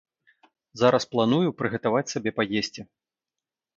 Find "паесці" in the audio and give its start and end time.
2.41-2.81